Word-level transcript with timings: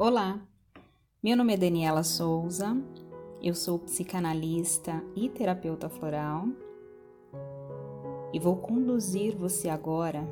Olá, 0.00 0.40
meu 1.20 1.36
nome 1.36 1.54
é 1.54 1.56
Daniela 1.56 2.04
Souza, 2.04 2.80
eu 3.42 3.52
sou 3.52 3.80
psicanalista 3.80 5.02
e 5.16 5.28
terapeuta 5.28 5.88
floral 5.88 6.46
e 8.32 8.38
vou 8.38 8.58
conduzir 8.58 9.36
você 9.36 9.68
agora 9.68 10.22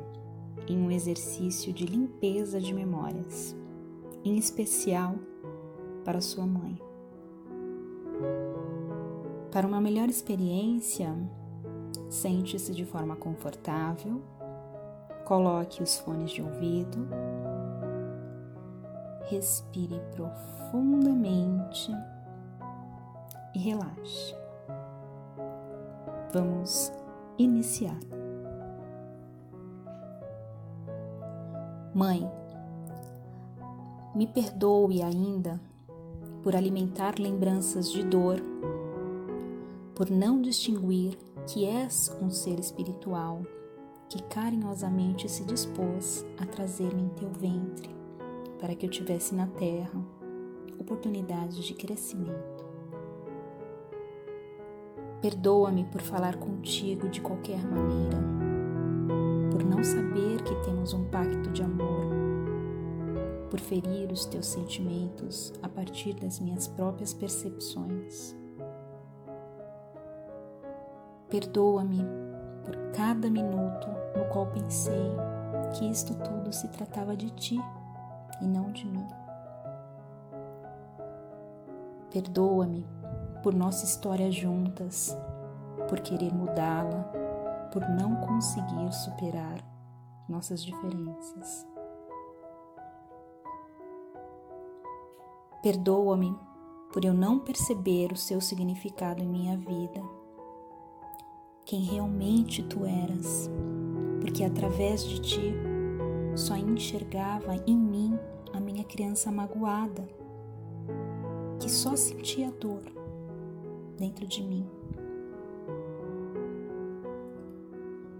em 0.69 0.77
um 0.77 0.89
exercício 0.89 1.73
de 1.73 1.85
limpeza 1.85 2.61
de 2.61 2.73
memórias, 2.73 3.53
em 4.23 4.37
especial 4.37 5.15
para 6.05 6.21
sua 6.21 6.45
mãe. 6.45 6.81
Para 9.51 9.67
uma 9.67 9.81
melhor 9.81 10.07
experiência, 10.07 11.13
sente-se 12.09 12.73
de 12.73 12.85
forma 12.85 13.17
confortável, 13.17 14.21
coloque 15.25 15.83
os 15.83 15.97
fones 15.97 16.31
de 16.31 16.41
ouvido 16.41 17.05
respire 19.29 20.01
profundamente 20.15 21.91
e 23.53 23.59
relaxe. 23.59 24.35
Vamos 26.33 26.91
iniciar. 27.37 27.99
Mãe, 31.93 32.29
me 34.15 34.27
perdoe 34.27 35.01
ainda 35.01 35.59
por 36.43 36.55
alimentar 36.55 37.19
lembranças 37.19 37.91
de 37.91 38.03
dor, 38.03 38.41
por 39.95 40.09
não 40.09 40.41
distinguir 40.41 41.17
que 41.47 41.65
és 41.65 42.15
um 42.21 42.29
ser 42.29 42.59
espiritual 42.59 43.41
que 44.09 44.21
carinhosamente 44.23 45.27
se 45.27 45.43
dispôs 45.43 46.25
a 46.37 46.45
trazer-me 46.45 47.03
em 47.03 47.09
teu 47.09 47.29
ventre 47.29 47.96
para 48.67 48.75
que 48.75 48.85
eu 48.85 48.89
tivesse 48.89 49.33
na 49.33 49.47
terra 49.47 49.97
oportunidades 50.77 51.63
de 51.63 51.73
crescimento. 51.73 52.65
Perdoa-me 55.21 55.85
por 55.85 56.01
falar 56.01 56.35
contigo 56.35 57.07
de 57.07 57.21
qualquer 57.21 57.65
maneira, 57.65 58.17
por 59.51 59.63
não 59.63 59.81
saber 59.81 60.43
que 60.43 60.53
temos 60.65 60.91
um 60.91 61.05
pacto 61.05 61.49
de 61.51 61.63
amor, 61.63 62.11
por 63.49 63.61
ferir 63.61 64.11
os 64.11 64.25
teus 64.25 64.47
sentimentos 64.47 65.53
a 65.63 65.69
partir 65.69 66.15
das 66.15 66.41
minhas 66.41 66.67
próprias 66.67 67.13
percepções. 67.13 68.35
Perdoa-me 71.29 72.03
por 72.65 72.75
cada 72.91 73.29
minuto 73.29 73.87
no 74.17 74.25
qual 74.25 74.47
pensei 74.47 75.15
que 75.73 75.89
isto 75.89 76.13
tudo 76.15 76.51
se 76.51 76.67
tratava 76.67 77.15
de 77.15 77.29
ti 77.29 77.57
e 78.41 78.47
não 78.47 78.71
de 78.71 78.85
mim. 78.85 79.07
Perdoa-me 82.11 82.87
por 83.43 83.53
nossa 83.53 83.85
história 83.85 84.31
juntas, 84.31 85.17
por 85.87 85.99
querer 85.99 86.33
mudá-la, 86.33 87.03
por 87.71 87.87
não 87.89 88.15
conseguir 88.15 88.91
superar 88.93 89.63
nossas 90.27 90.63
diferenças. 90.63 91.67
Perdoa-me 95.61 96.35
por 96.93 97.03
eu 97.03 97.13
não 97.13 97.39
perceber 97.39 98.11
o 98.11 98.17
seu 98.17 98.39
significado 98.39 99.21
em 99.21 99.27
minha 99.27 99.57
vida, 99.57 100.01
quem 101.65 101.81
realmente 101.81 102.63
tu 102.63 102.85
eras, 102.85 103.49
porque 104.21 104.43
através 104.43 105.03
de 105.03 105.19
ti 105.19 105.53
só 106.37 106.55
enxergava 106.55 107.55
em 107.65 107.75
mim 107.75 108.17
a 108.53 108.59
minha 108.59 108.83
criança 108.83 109.31
magoada, 109.31 110.07
que 111.59 111.69
só 111.69 111.95
sentia 111.95 112.51
dor 112.51 112.83
dentro 113.97 114.27
de 114.27 114.43
mim. 114.43 114.69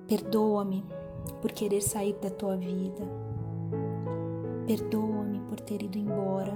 Perdoa-me 0.08 0.84
por 1.42 1.52
querer 1.52 1.82
sair 1.82 2.14
da 2.14 2.32
tua 2.32 2.58
vida. 2.58 3.04
Perdoa-me 4.66 5.40
por 5.42 5.60
ter 5.60 5.84
ido 5.84 5.98
embora. 5.98 6.54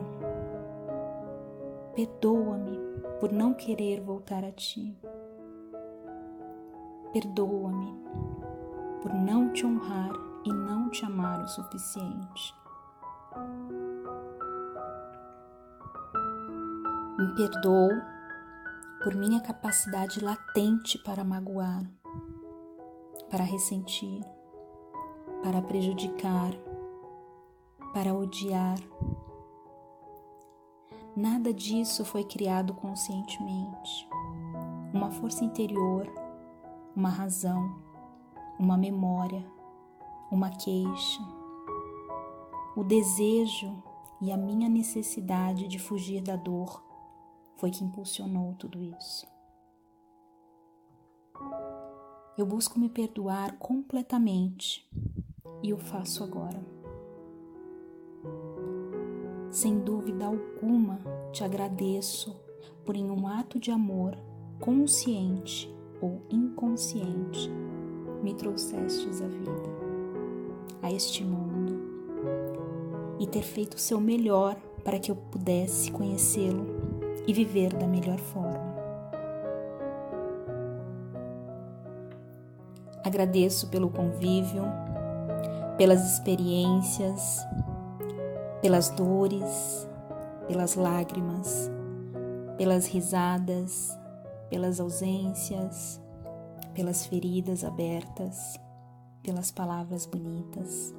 Perdoa-me 1.95 2.79
por 3.19 3.31
não 3.31 3.53
querer 3.53 4.01
voltar 4.01 4.43
a 4.43 4.51
ti. 4.51 4.97
Perdoa-me 7.13 7.93
por 9.01 9.13
não 9.13 9.51
te 9.53 9.65
honrar 9.65 10.30
e 10.43 10.51
não 10.51 10.89
te 10.89 11.05
amar 11.05 11.41
o 11.41 11.47
suficiente. 11.47 12.55
Me 17.17 17.35
perdoo 17.35 17.89
por 19.03 19.15
minha 19.15 19.39
capacidade 19.41 20.23
latente 20.23 20.97
para 20.99 21.23
magoar, 21.23 21.83
para 23.29 23.43
ressentir, 23.43 24.23
para 25.43 25.61
prejudicar, 25.61 26.51
para 27.93 28.13
odiar. 28.13 28.77
Nada 31.15 31.53
disso 31.53 32.03
foi 32.05 32.23
criado 32.23 32.73
conscientemente. 32.73 34.07
Uma 34.93 35.11
força 35.11 35.43
interior, 35.43 36.07
uma 36.95 37.09
razão, 37.09 37.79
uma 38.59 38.77
memória 38.77 39.45
uma 40.31 40.49
queixa, 40.49 41.21
o 42.73 42.85
desejo 42.85 43.83
e 44.21 44.31
a 44.31 44.37
minha 44.37 44.69
necessidade 44.69 45.67
de 45.67 45.77
fugir 45.77 46.21
da 46.21 46.37
dor 46.37 46.81
foi 47.57 47.69
que 47.69 47.83
impulsionou 47.83 48.53
tudo 48.53 48.81
isso. 48.81 49.27
Eu 52.37 52.45
busco 52.45 52.79
me 52.79 52.87
perdoar 52.87 53.57
completamente 53.57 54.89
e 55.61 55.73
o 55.73 55.77
faço 55.77 56.23
agora. 56.23 56.65
Sem 59.51 59.79
dúvida 59.79 60.25
alguma, 60.25 61.01
te 61.33 61.43
agradeço 61.43 62.39
por, 62.85 62.95
em 62.95 63.11
um 63.11 63.27
ato 63.27 63.59
de 63.59 63.69
amor 63.69 64.17
consciente 64.61 65.69
ou 66.01 66.21
inconsciente, 66.29 67.49
me 68.23 68.33
trouxestes 68.33 69.21
a 69.21 69.27
vida 69.27 69.90
a 70.81 70.91
este 70.91 71.23
mundo 71.23 71.79
e 73.19 73.27
ter 73.27 73.43
feito 73.43 73.75
o 73.75 73.79
seu 73.79 73.99
melhor 73.99 74.55
para 74.83 74.99
que 74.99 75.11
eu 75.11 75.15
pudesse 75.15 75.91
conhecê-lo 75.91 76.65
e 77.27 77.33
viver 77.33 77.73
da 77.73 77.87
melhor 77.87 78.17
forma. 78.17 78.71
Agradeço 83.03 83.67
pelo 83.69 83.89
convívio, 83.89 84.63
pelas 85.77 86.13
experiências, 86.13 87.39
pelas 88.61 88.89
dores, 88.89 89.87
pelas 90.47 90.75
lágrimas, 90.75 91.69
pelas 92.57 92.87
risadas, 92.87 93.95
pelas 94.49 94.79
ausências, 94.79 96.01
pelas 96.73 97.05
feridas 97.05 97.63
abertas 97.63 98.59
pelas 99.23 99.51
palavras 99.51 100.05
bonitas. 100.05 100.93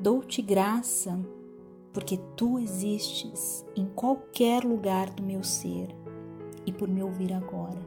Dou-te 0.00 0.42
graça 0.42 1.18
porque 1.92 2.18
tu 2.36 2.58
existes 2.58 3.64
em 3.74 3.86
qualquer 3.86 4.64
lugar 4.64 5.08
do 5.10 5.22
meu 5.22 5.42
ser 5.42 5.88
e 6.66 6.72
por 6.72 6.88
me 6.88 7.02
ouvir 7.02 7.32
agora. 7.32 7.80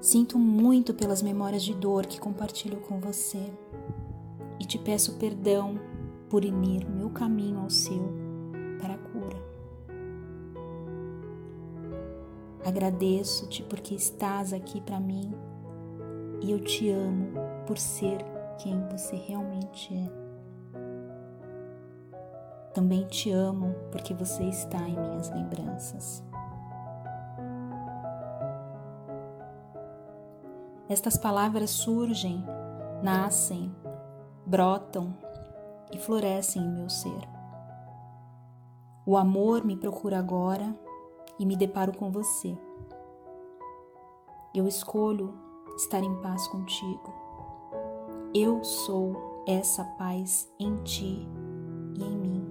Sinto 0.00 0.38
muito 0.38 0.92
pelas 0.94 1.22
memórias 1.22 1.62
de 1.62 1.74
dor 1.74 2.06
que 2.06 2.20
compartilho 2.20 2.76
com 2.82 3.00
você 3.00 3.52
e 4.60 4.64
te 4.64 4.78
peço 4.78 5.16
perdão 5.16 5.80
por 6.28 6.44
unir 6.44 6.88
meu 6.88 7.10
caminho 7.10 7.60
ao 7.60 7.70
seu 7.70 8.23
Agradeço-te 12.64 13.62
porque 13.62 13.94
estás 13.94 14.54
aqui 14.54 14.80
para 14.80 14.98
mim 14.98 15.34
e 16.40 16.50
eu 16.50 16.60
te 16.60 16.90
amo 16.90 17.32
por 17.66 17.76
ser 17.76 18.24
quem 18.58 18.80
você 18.88 19.16
realmente 19.16 19.94
é. 19.94 20.24
Também 22.72 23.06
te 23.06 23.30
amo 23.30 23.74
porque 23.92 24.14
você 24.14 24.44
está 24.44 24.80
em 24.88 24.98
minhas 24.98 25.30
lembranças. 25.30 26.24
Estas 30.88 31.18
palavras 31.18 31.70
surgem, 31.70 32.42
nascem, 33.02 33.74
brotam 34.46 35.14
e 35.92 35.98
florescem 35.98 36.62
em 36.62 36.72
meu 36.72 36.88
ser. 36.88 37.28
O 39.04 39.18
amor 39.18 39.64
me 39.64 39.76
procura 39.76 40.18
agora 40.18 40.74
e 41.38 41.46
me 41.46 41.56
deparo 41.56 41.96
com 41.96 42.10
você. 42.10 42.56
Eu 44.54 44.66
escolho 44.66 45.34
estar 45.76 46.02
em 46.02 46.14
paz 46.20 46.46
contigo. 46.46 47.12
Eu 48.32 48.62
sou 48.62 49.42
essa 49.46 49.84
paz 49.84 50.48
em 50.58 50.76
ti 50.84 51.28
e 51.96 52.02
em 52.02 52.16
mim. 52.16 52.46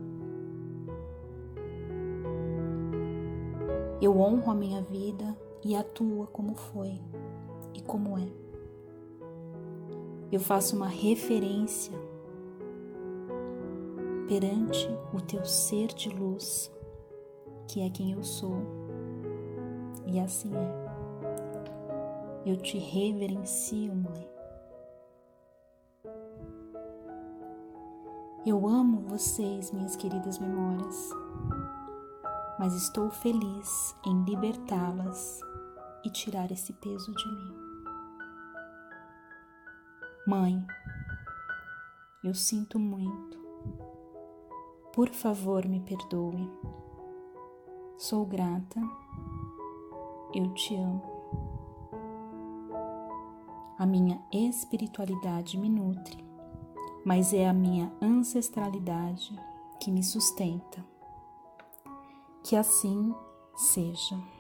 Eu 4.02 4.20
honro 4.20 4.52
a 4.52 4.56
minha 4.56 4.82
vida 4.82 5.38
e 5.64 5.76
a 5.76 5.84
tua 5.84 6.28
como 6.28 6.56
foi 6.56 7.00
e 7.74 7.82
como 7.82 8.18
é. 8.18 8.28
Eu 10.32 10.40
faço 10.40 10.76
uma 10.76 10.88
referência 10.88 11.98
perante 14.28 14.90
o 15.14 15.22
teu 15.22 15.46
ser 15.46 15.88
de 15.88 16.10
luz, 16.10 16.72
que 17.74 17.82
é 17.82 17.90
quem 17.90 18.12
eu 18.12 18.24
sou, 18.24 18.62
e 20.06 20.20
assim 20.20 20.52
é. 20.56 20.84
Eu 22.46 22.56
te 22.56 22.78
reverencio, 22.78 23.96
Mãe. 23.96 24.30
Eu 28.46 28.68
amo 28.68 29.00
vocês, 29.08 29.72
minhas 29.72 29.96
queridas 29.96 30.38
memórias, 30.38 31.10
mas 32.60 32.76
estou 32.76 33.10
feliz 33.10 33.96
em 34.06 34.24
libertá-las 34.24 35.40
e 36.06 36.12
tirar 36.12 36.52
esse 36.52 36.74
peso 36.74 37.12
de 37.12 37.28
mim. 37.28 37.56
Mãe, 40.28 40.64
eu 42.24 42.36
sinto 42.36 42.78
muito. 42.78 43.36
Por 44.94 45.10
favor, 45.10 45.66
me 45.68 45.80
perdoe. 45.80 46.83
Sou 48.06 48.26
grata. 48.26 48.82
Eu 50.34 50.54
te 50.54 50.76
amo. 50.76 51.02
A 53.80 53.86
minha 53.86 54.22
espiritualidade 54.30 55.58
me 55.58 55.70
nutre, 55.70 56.22
mas 57.06 57.34
é 57.34 57.48
a 57.48 57.54
minha 57.54 57.94
ancestralidade 58.02 59.34
que 59.80 59.90
me 59.90 60.04
sustenta. 60.04 60.84
Que 62.44 62.58
assim 62.58 63.16
seja. 63.56 64.33